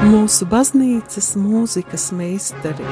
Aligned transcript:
mūsu 0.00 0.46
baznīcas 0.48 1.34
mūzikas 1.36 2.10
meistari. 2.16 2.86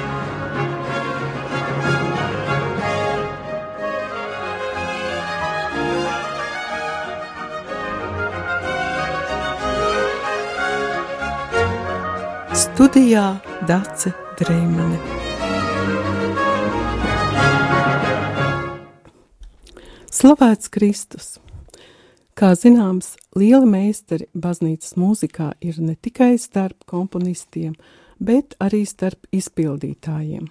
Studijā 12.59 13.27
Dace 13.67 14.13
Dreimane. 14.39 15.01
Slavēts 20.19 20.71
Kristus! 20.75 21.37
Kā 22.39 22.53
zināms, 22.55 23.17
lieli 23.35 23.67
meistari 23.67 24.29
baznīcas 24.31 24.93
mūzikā 24.95 25.49
ir 25.59 25.81
ne 25.83 25.97
tikai 25.99 26.37
starp 26.39 26.85
komponistiem, 26.87 27.73
bet 28.23 28.55
arī 28.63 28.85
starp 28.87 29.27
izpildītājiem. 29.35 30.45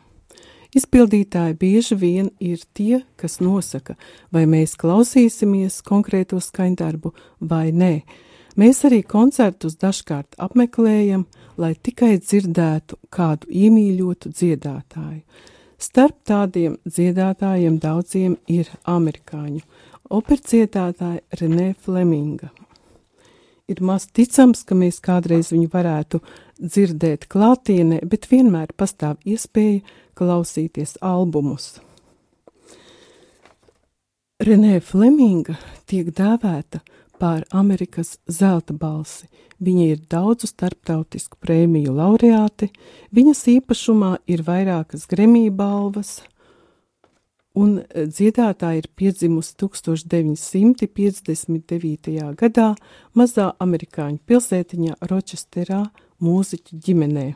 Izpildītāji 0.76 1.56
bieži 1.56 1.96
vien 1.96 2.28
ir 2.44 2.66
tie, 2.76 3.06
kas 3.16 3.40
nosaka, 3.40 3.96
vai 4.36 4.44
mēs 4.52 4.76
klausīsimies 4.76 5.80
konkrēto 5.88 6.42
skaņdarbu 6.44 7.14
vai 7.48 7.72
nē. 7.72 7.94
Mēs 8.60 8.84
arī 8.84 9.00
koncertus 9.08 9.80
dažkārt 9.80 10.36
apmeklējam, 10.44 11.24
lai 11.56 11.72
tikai 11.80 12.18
dzirdētu 12.20 13.00
kādu 13.08 13.48
iemīļotu 13.48 14.36
dziedātāju. 14.36 15.24
Starp 15.80 16.20
tādiem 16.28 16.82
dziedātājiem 16.84 17.80
daudziem 17.80 18.36
ir 18.52 18.76
amerikāņu 18.84 19.64
opercietētāja 20.10 21.40
Renē 21.40 21.74
Fleminga. 21.84 22.50
Ir 23.68 23.82
maz 23.84 24.06
ticams, 24.16 24.64
ka 24.64 24.76
mēs 24.80 25.02
kādreiz 25.04 25.52
viņu 25.52 25.68
varētu 25.74 26.22
dzirdēt 26.62 27.28
klātienē, 27.28 28.00
bet 28.08 28.30
vienmēr 28.32 28.72
pastāv 28.78 29.18
iespēja 29.28 29.82
klausīties 30.16 30.96
albumus. 31.04 31.76
Renē 34.38 34.78
Fleminga 34.86 35.58
tiek 35.90 36.14
dēvēta 36.16 36.80
par 37.20 37.44
Amerikas 37.52 38.18
zelta 38.30 38.74
balsi. 38.74 39.28
Viņa 39.58 39.86
ir 39.90 40.02
daudzu 40.06 40.46
starptautisku 40.46 41.40
prēmiju 41.42 41.96
laureāte, 41.98 42.70
viņas 43.10 43.42
īpašumā 43.58 44.12
ir 44.30 44.44
vairākas 44.46 45.08
Grammy 45.10 45.50
balvas, 45.50 46.20
un 47.58 47.82
e, 47.82 47.84
dziedātāja 48.06 48.78
ir 48.84 48.88
piedzimusi 49.00 49.56
1959. 49.62 52.38
gadā 52.38 52.70
mazā 53.18 53.48
amerikāņu 53.64 54.20
pilsētiņā 54.30 54.94
Rochesterā 55.10 55.82
mūziķu 56.24 56.72
ģimenē. 56.86 57.28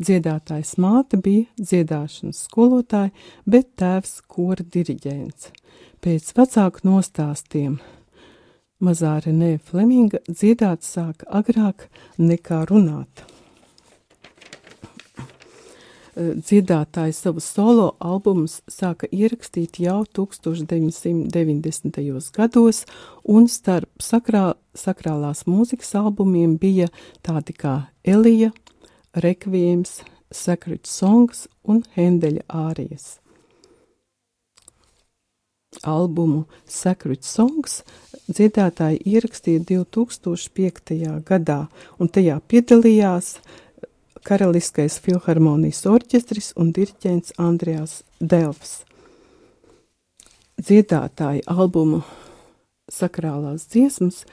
Dziedātājs 0.00 0.72
māte 0.80 1.16
bija 1.20 1.44
dziedāšanas 1.58 2.38
skolotāja, 2.46 3.10
bet 3.48 3.66
tēvs 3.80 4.20
kora 4.28 4.64
diriģents. 4.64 5.50
Pēc 6.00 6.32
vecāku 6.36 6.78
nostāstiem 6.88 7.80
mazā 8.80 9.18
Renē 9.24 9.58
Fleminga 9.64 10.18
dziedāt 10.28 10.80
sāka 10.86 11.24
agrāk 11.40 11.88
nekā 12.20 12.64
runāt. 12.70 13.29
Eh, 16.20 16.34
dziedātāji 16.36 17.14
savus 17.16 17.46
solo 17.48 17.96
albumus 18.04 18.58
sāka 18.68 19.08
ierakstīt 19.08 19.80
jau 19.80 20.04
1990. 20.04 22.28
gados, 22.36 22.84
un 23.24 23.48
starp 23.48 23.88
sakrā, 24.04 24.52
sakrālās 24.76 25.48
mūzikas 25.48 25.96
albumiem 25.96 26.60
bija 26.60 26.92
tādi 27.24 27.56
kā 27.56 27.88
Elija, 28.04 28.52
Rekvijams, 29.16 30.04
Sacred 30.30 30.84
Songs 30.84 31.48
un 31.64 31.88
Hendeļa 31.96 32.44
ārijas. 32.52 33.16
Albumu 35.86 36.44
Sacred 36.66 37.22
Songs 37.24 37.84
dziedātāji 38.28 39.00
ierakstīja 39.06 39.60
2005. 39.70 41.22
gadā, 41.24 41.68
un 41.96 42.08
tajā 42.12 42.40
piedalījās 42.50 43.38
uh, 43.38 43.69
Karaliskais 44.26 44.98
filharmonijas 45.00 45.86
orķestris 45.88 46.52
un 46.60 46.74
diriģents 46.76 47.32
Andrejs 47.40 48.02
Delfs. 48.20 48.82
Dziedātāji 50.60 51.40
albumu 51.48 52.02
sakrālās 52.92 53.64
dziesmas 53.72 54.26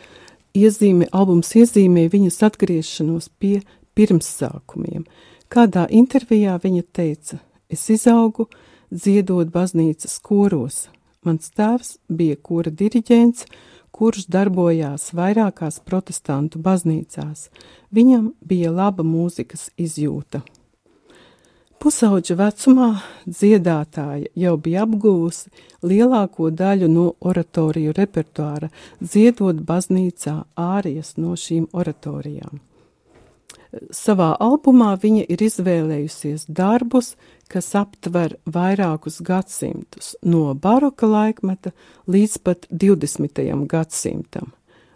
iezīmē, 0.57 1.07
albums 1.15 1.53
iezīmē 1.55 2.07
viņas 2.11 2.41
atgriešanos 2.49 3.29
pie 3.39 3.61
pirmsākumiem. 3.95 5.05
Kādā 5.47 5.85
intervijā 5.87 6.57
viņa 6.59 6.83
teica, 6.91 7.39
es 7.71 7.87
izaugu 7.93 8.49
dziedot 8.91 9.53
baznīcas 9.53 10.19
koros. 10.19 10.87
Mans 11.23 11.51
tēvs 11.55 11.95
bija 12.11 12.35
kora 12.43 12.71
diriģents, 12.71 13.47
kurš 13.97 14.27
darbojās 14.29 15.09
vairākās 15.17 15.79
protestantu 15.85 16.61
baznīcās. 16.61 17.47
Viņam 17.93 18.31
bija 18.45 18.71
laba 18.71 19.05
mūzikas 19.07 19.71
izjūta. 19.77 20.43
Pusauģa 21.77 22.35
vecumā 22.39 22.87
dziedātāja 23.29 24.31
jau 24.33 24.53
bija 24.57 24.85
apguvusi 24.87 25.51
lielāko 25.85 26.49
daļu 26.49 26.87
no 26.89 27.03
oratoriju 27.21 27.93
repertuāra, 27.97 28.71
dziedot 29.01 29.61
baznīcā 29.67 30.39
ārijas 30.57 31.13
no 31.21 31.35
šīm 31.37 31.67
oratorijām. 31.77 32.63
Savā 33.93 34.31
albumā 34.41 34.95
viņa 35.01 35.27
ir 35.29 35.43
izvēlējusies 35.43 36.47
darbus, 36.49 37.13
kas 37.51 37.71
aptver 37.75 38.35
vairākus 38.45 39.21
gadsimtus, 39.25 40.15
no 40.21 40.53
baroka 40.53 41.07
laikmeta 41.09 41.73
līdz 42.07 42.37
pat 42.43 42.67
20. 42.71 43.43
gadsimtam. 43.67 44.53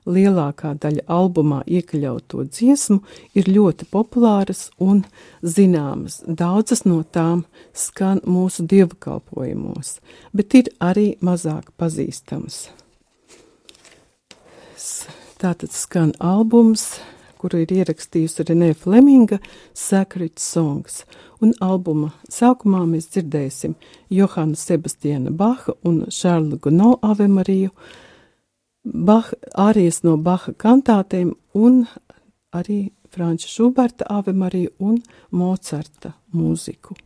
Lielākā 0.10 0.72
daļa 0.82 1.04
albumā 1.14 1.60
iekļauto 1.70 2.48
dziesmu 2.50 3.04
ir 3.38 3.50
ļoti 3.54 3.86
populāras 3.94 4.72
un 4.82 5.04
zināmas. 5.46 6.24
Daudzas 6.26 6.88
no 6.90 7.04
tām 7.06 7.44
skan 7.78 8.24
mūsu 8.26 8.66
dievkalpojumos, 8.66 10.00
bet 10.34 10.58
ir 10.58 10.72
arī 10.82 11.12
mazāk 11.22 11.70
pazīstamas. 11.78 12.72
Tātad 15.42 15.70
skan 15.74 16.16
albums 16.18 16.96
kuru 17.42 17.64
ir 17.64 17.74
ierakstījusi 17.74 18.46
Renē 18.48 18.72
Fleminga 18.78 19.40
Sacred 19.74 20.38
Songs, 20.42 21.02
un 21.42 21.56
albuma 21.66 22.12
sākumā 22.30 22.84
mēs 22.90 23.10
dzirdēsim 23.16 23.76
Johana 24.14 24.58
Sebastiana 24.60 25.34
Baha 25.34 25.76
un 25.88 26.04
Šarla 26.10 26.62
Guno 26.62 26.94
Ave 27.02 27.28
Mariju, 27.32 27.74
Bach, 28.82 29.34
ārijas 29.54 30.02
no 30.06 30.16
Baha 30.18 30.56
kantātēm 30.58 31.36
un 31.54 31.84
arī 32.58 32.80
Franča 33.12 33.50
Šuberta 33.52 34.08
Ave 34.10 34.34
Mariju 34.34 34.74
un 34.80 35.00
Mocarta 35.38 36.16
mūziku. 36.34 36.98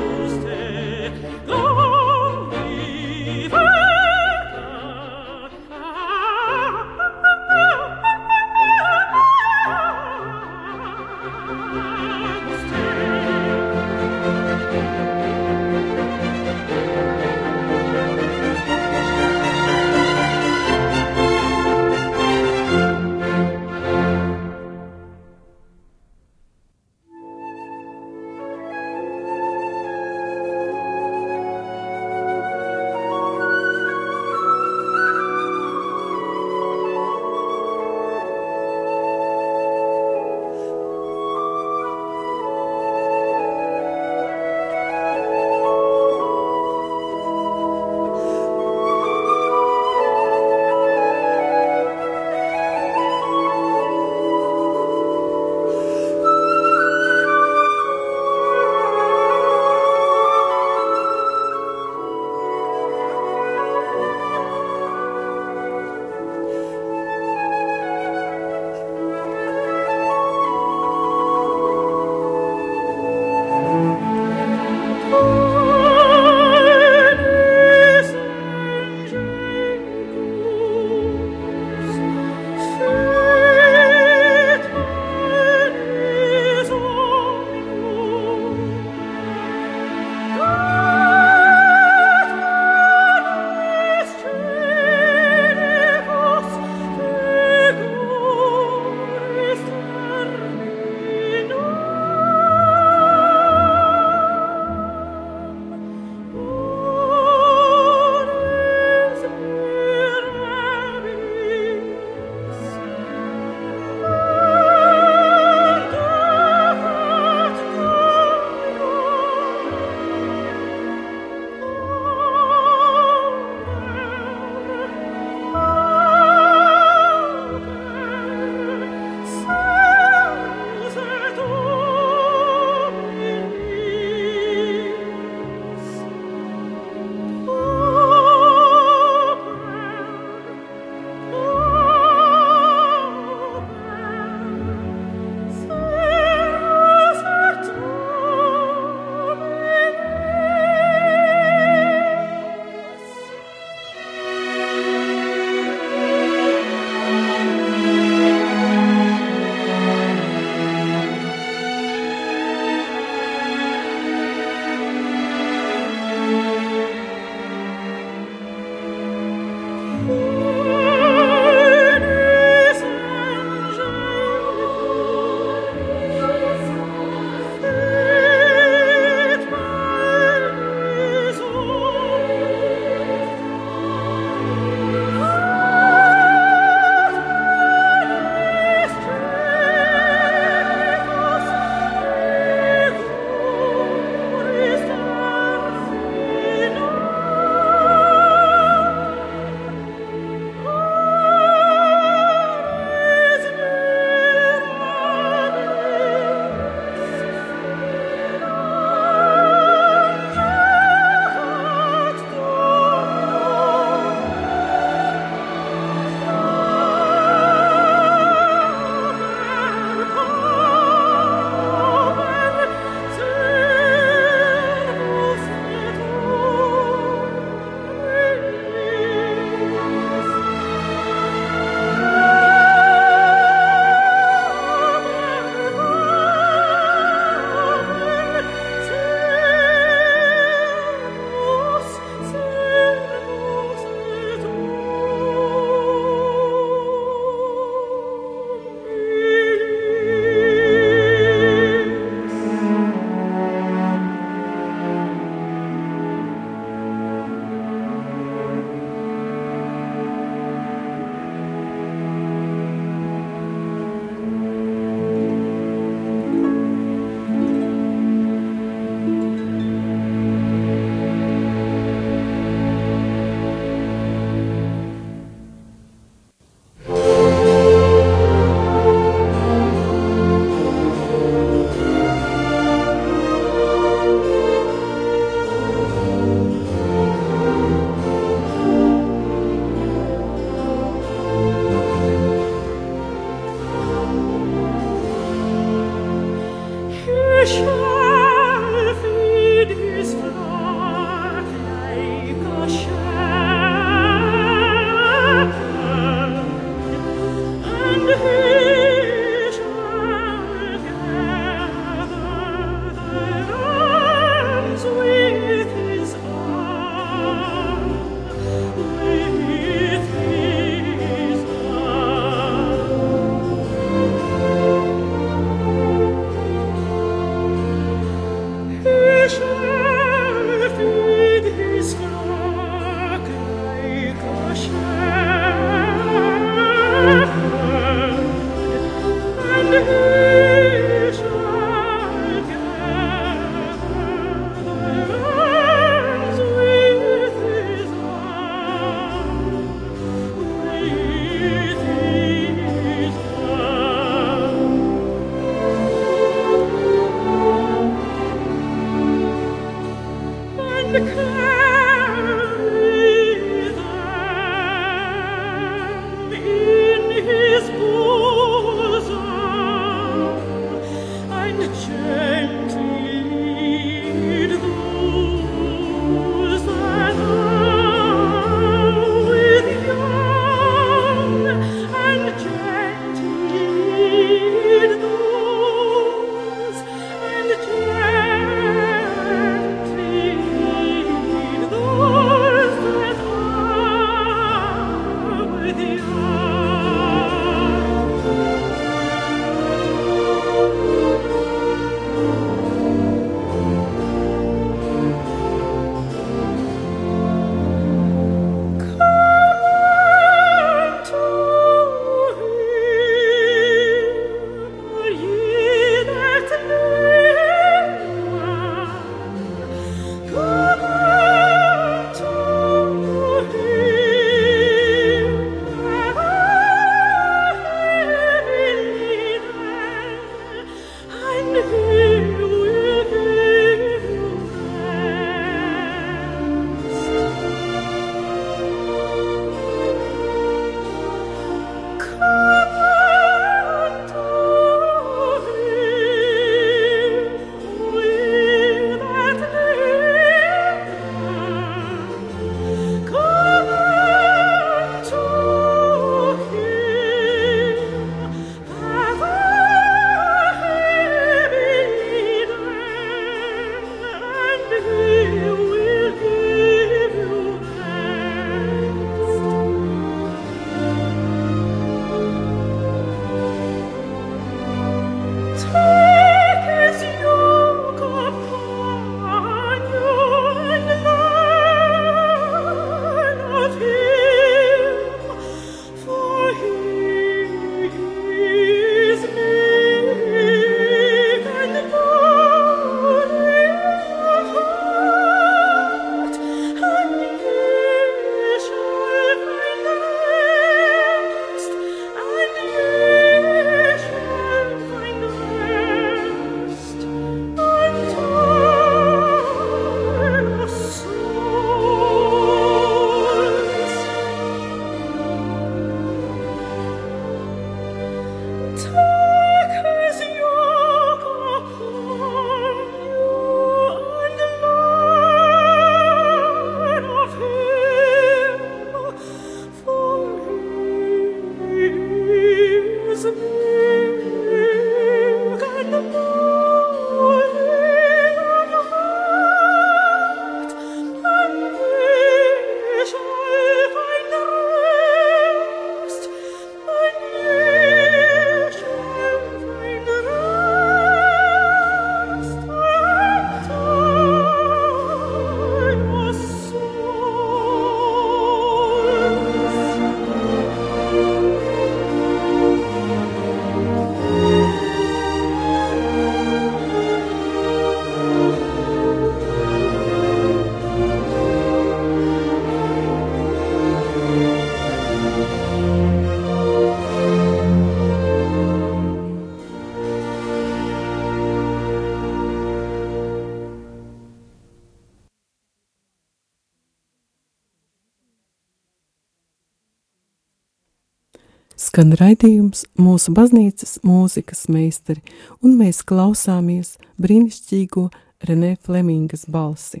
Skan 591.92 592.14
raidījums 592.16 592.86
mūsu 592.96 593.34
baznīcas 593.36 593.98
mūzikas 594.00 594.62
meistari, 594.72 595.20
un 595.60 595.74
mēs 595.76 595.98
klausāmies 596.08 596.94
brīnišķīgo 597.20 598.06
Renē 598.48 598.70
Flemingas 598.80 599.42
balsi. 599.44 600.00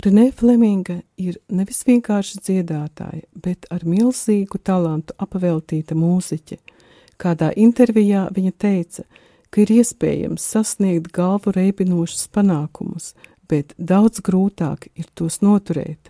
Renē 0.00 0.30
Fleminga 0.38 0.96
ir 1.20 1.36
nevis 1.52 1.82
vienkārši 1.84 2.40
dziedātāja, 2.46 3.26
bet 3.36 3.68
ar 3.68 3.84
milzīgu 3.84 4.56
talantu 4.64 5.12
apveltīta 5.20 5.92
mūziķe. 6.00 6.56
Kādā 7.20 7.52
intervijā 7.52 8.30
viņa 8.32 8.56
teica, 8.56 9.04
ka 9.52 9.66
ir 9.66 9.76
iespējams 9.76 10.48
sasniegt 10.56 11.12
galvu 11.12 11.52
reibinošus 11.58 12.30
panākumus, 12.32 13.12
bet 13.44 13.76
daudz 13.76 14.24
grūtāk 14.24 14.88
ir 14.96 15.12
tos 15.12 15.42
noturēt. 15.44 16.08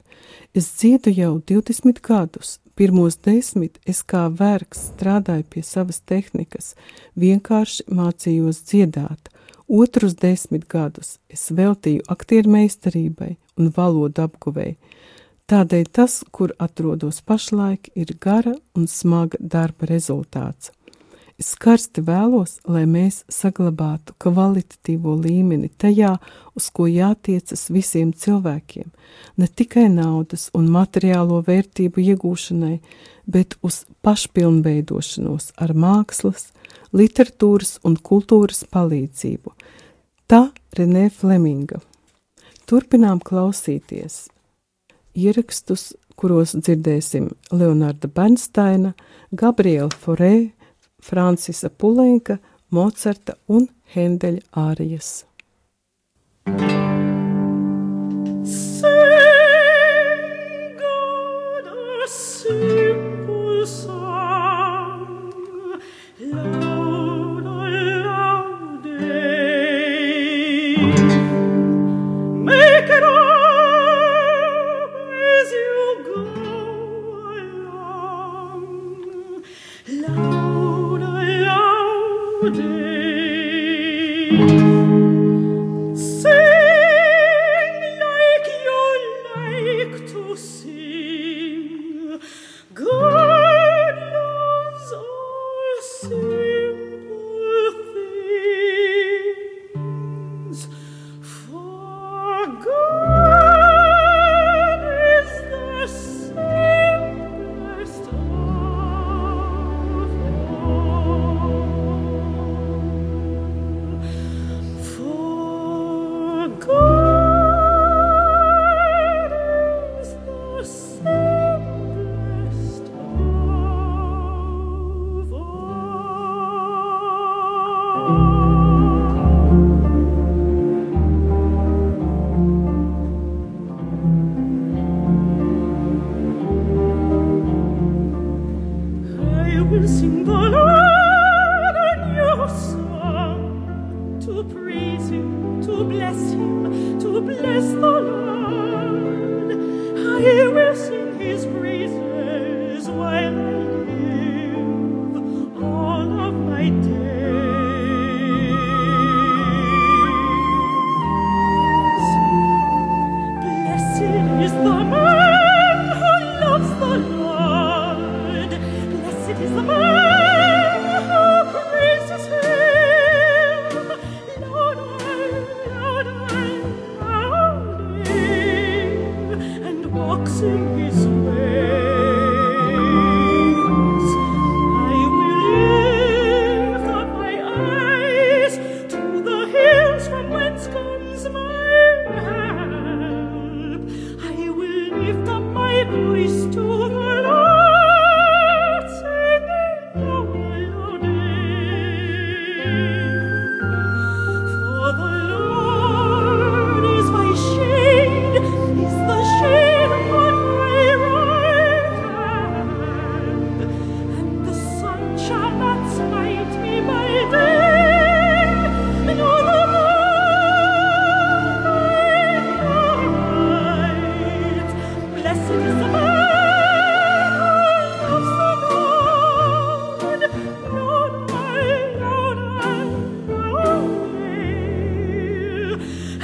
Es 0.54 0.70
dziedu 0.78 1.12
jau 1.14 1.34
20 1.50 2.00
gadus, 2.02 2.58
Pirmos 2.76 3.14
desmit 3.24 3.78
es 3.88 4.02
kā 4.04 4.26
vergs 4.28 4.90
strādāju 4.90 5.46
pie 5.48 5.62
savas 5.64 6.02
tehnikas, 6.04 6.74
vienkārši 7.16 7.86
mācījos 7.88 8.58
dziedāt. 8.68 9.30
Otrus 9.64 10.12
desmit 10.20 10.66
gadus 10.68 11.14
es 11.32 11.48
veltīju 11.56 12.04
aktieru 12.12 12.52
meistarībai 12.52 13.30
un 13.56 13.72
valodu 13.78 14.26
apguvēju. 14.26 14.76
Tādēļ 15.48 15.88
tas, 15.96 16.18
kur 16.36 16.52
atrodos 16.60 17.22
pašlaik, 17.24 17.88
ir 17.96 18.12
gara 18.20 18.52
un 18.76 18.84
smaga 18.90 19.40
darba 19.40 19.88
rezultāts. 19.88 20.75
Es 21.36 21.50
karsti 21.60 22.00
vēlos, 22.00 22.54
lai 22.64 22.86
mēs 22.88 23.18
saglabātu 23.28 24.14
kvalitatīvo 24.24 25.18
līmeni 25.20 25.68
tajā, 25.68 26.14
uz 26.56 26.68
ko 26.72 26.86
jātiecas 26.88 27.66
visiem 27.68 28.14
cilvēkiem, 28.16 28.88
ne 29.36 29.48
tikai 29.48 29.90
naudas 29.92 30.48
un 30.56 30.70
materiālo 30.72 31.42
vērtību 31.44 32.00
iegūšanai, 32.00 32.78
bet 33.28 33.58
uz 33.60 33.82
pašpilnveidošanos 34.00 35.50
ar 35.60 35.76
mākslas, 35.76 36.54
literatūras 36.96 37.76
un 37.84 37.98
kultūras 38.00 38.64
palīdzību. 38.72 39.52
Tā 40.32 40.48
Renē 40.78 41.10
Fleminga. 41.12 41.82
Turpinām 42.64 43.20
klausīties 43.20 44.24
ierakstus, 45.16 45.92
kuros 46.16 46.56
dzirdēsim 46.56 47.28
Leonarda 47.52 48.08
Bernsteina, 48.08 48.94
Gabriela 49.36 49.92
Forē, 49.92 50.55
Francisa 51.06 51.70
Pulenka, 51.70 52.38
Mocarta 52.74 53.36
un 53.46 53.68
Hendeļa 53.94 54.42
ārijas. 54.66 55.12
Sing 56.46 56.75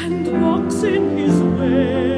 and 0.04 0.42
walks 0.42 0.82
in 0.82 1.16
his 1.16 1.40
way. 1.40 2.11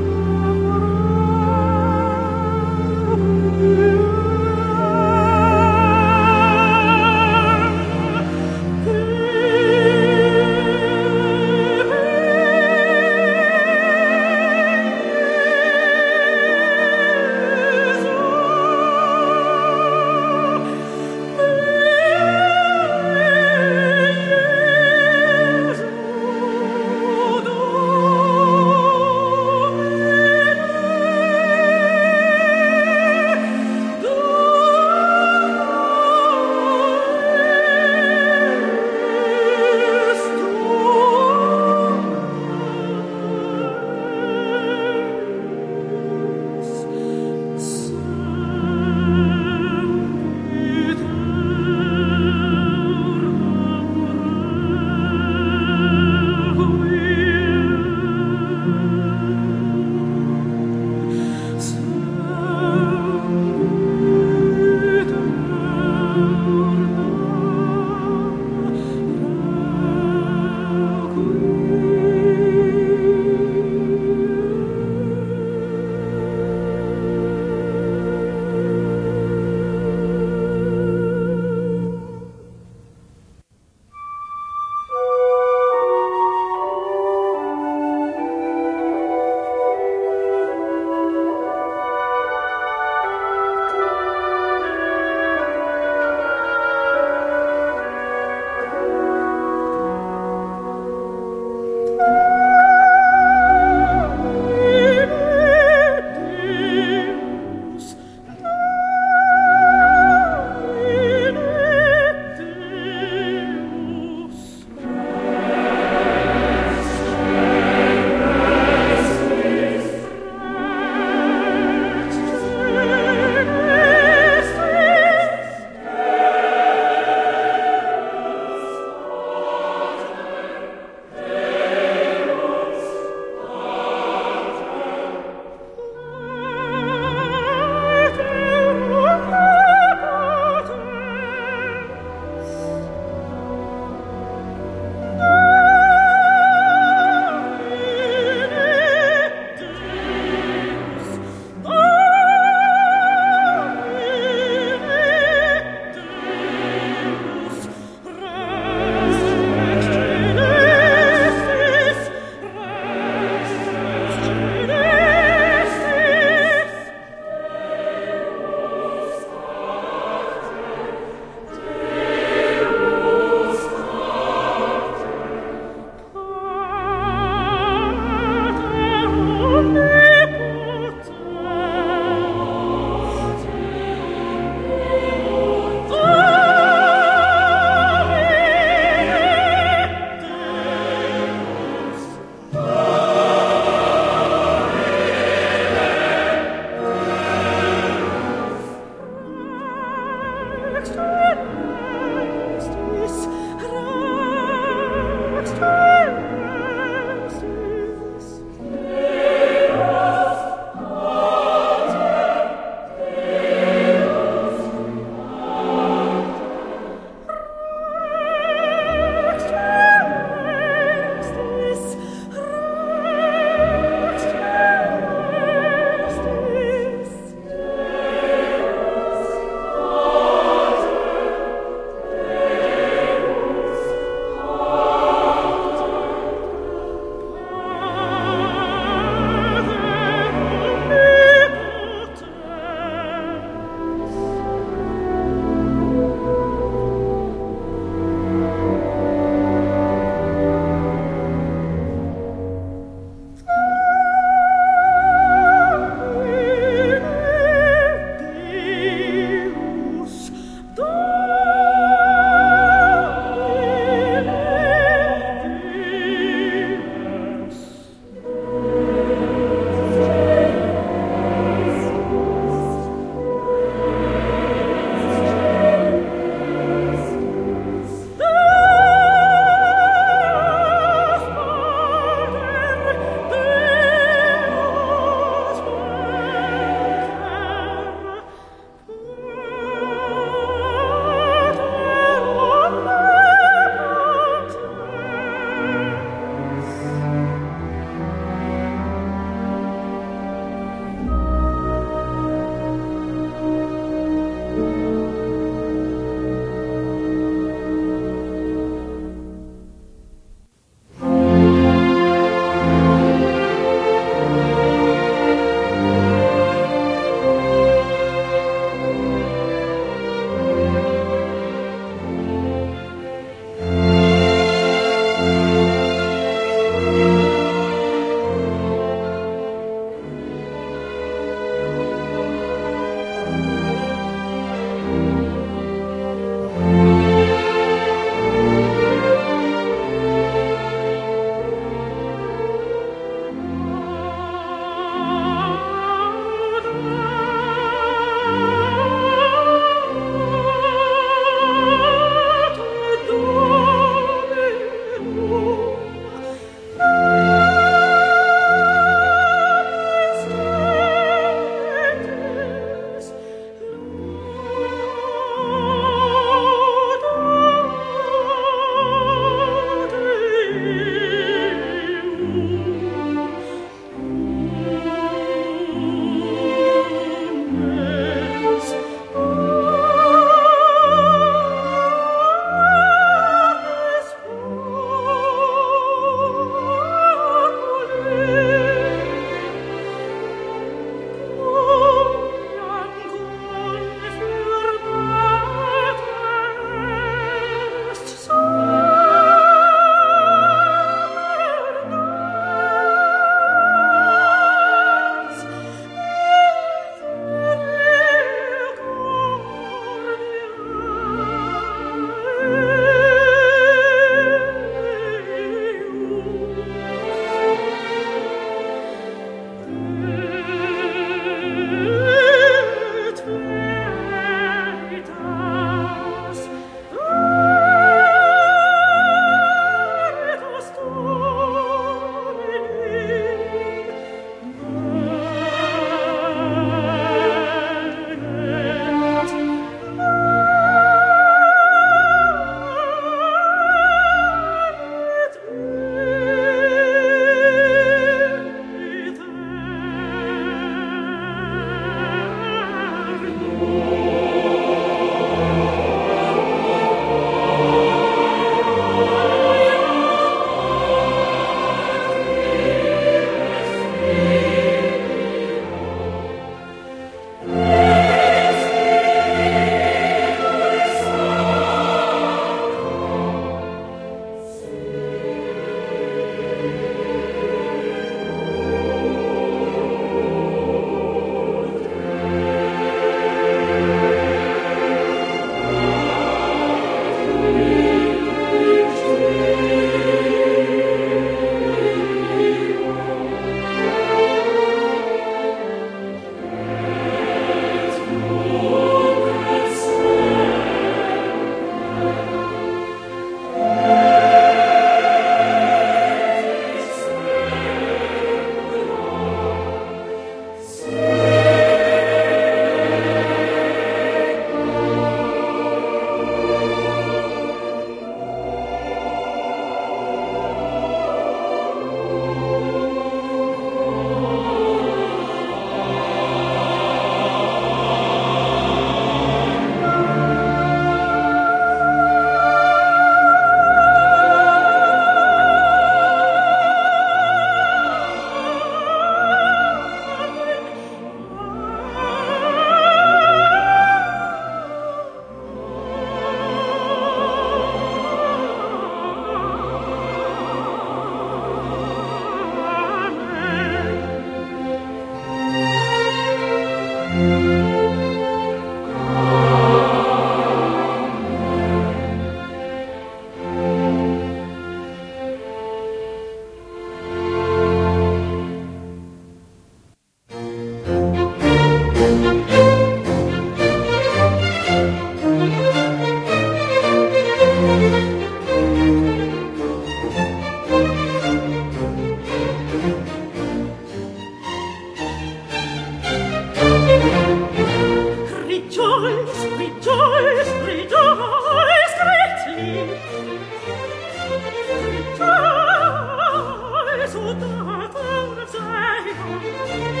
Gesù, 597.11 597.19
Vater, 597.19 597.47
Vater, 597.65 598.47
Vater, 598.53 600.00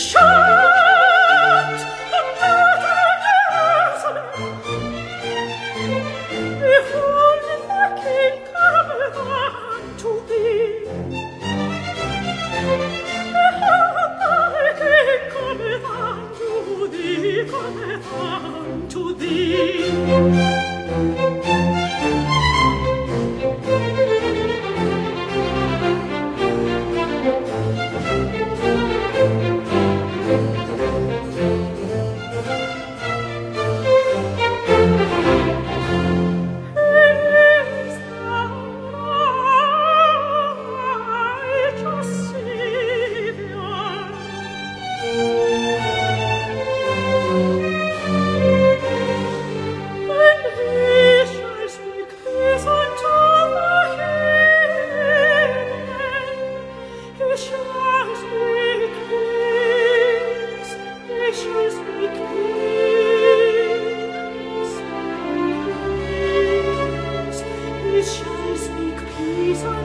show 0.00 0.29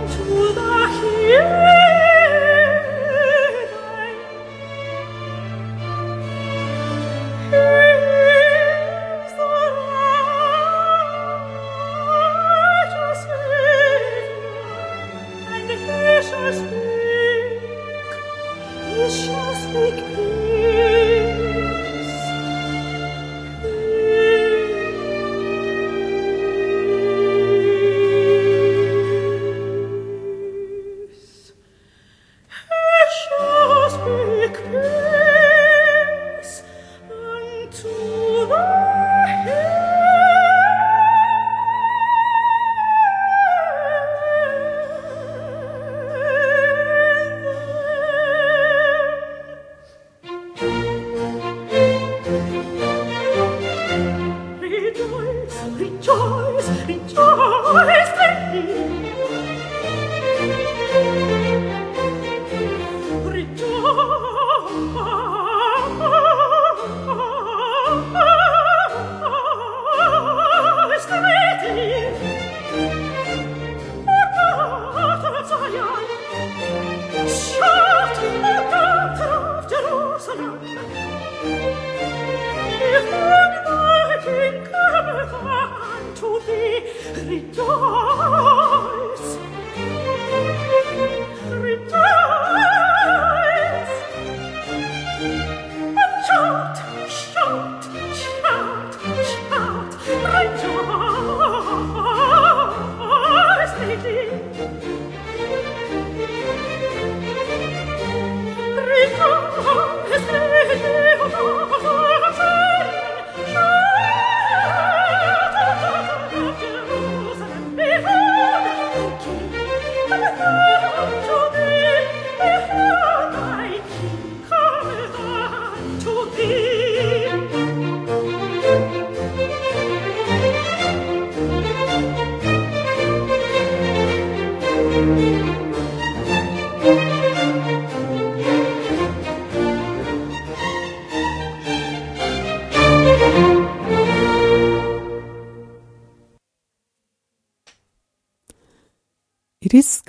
to 0.07 0.53
the 0.53 0.87
hill. 1.01 1.64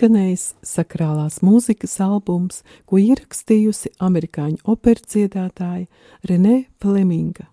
Izskanējis 0.06 0.54
sakrālās 0.62 1.40
mūzikas 1.42 1.98
albums, 2.00 2.62
ko 2.86 2.98
ierakstījusi 2.98 3.90
amerikāņu 3.98 4.62
operas 4.64 5.02
dziedātāja 5.10 5.88
Renē 6.22 6.66
Fleminga. 6.80 7.48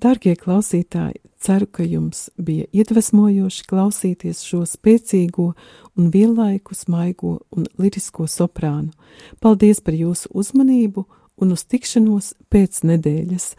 Darbie 0.00 0.36
klausītāji, 0.36 1.20
ceru, 1.36 1.66
ka 1.66 1.84
jums 1.84 2.30
bija 2.38 2.64
iedvesmojoši 2.72 3.66
klausīties 3.68 4.40
šo 4.44 4.64
spēcīgo 4.64 5.52
un 5.96 6.10
vienlaikus 6.10 6.86
maigo 6.88 7.40
un 7.50 7.66
lirisko 7.76 8.24
soprānu. 8.26 8.92
Paldies 9.40 9.80
par 9.80 9.92
jūsu 9.92 10.32
uzmanību 10.32 11.04
un 11.36 11.52
uz 11.52 11.64
tikšanos 11.68 12.34
pēc 12.48 12.84
nedēļas, 12.88 13.52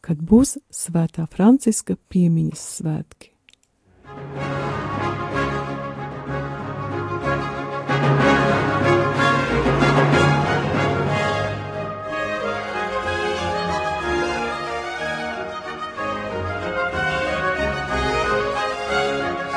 kad 0.00 0.22
būs 0.22 0.58
Svētā 0.70 1.26
Franciska 1.26 1.98
piemiņas 2.10 2.68
svētki. 2.78 3.34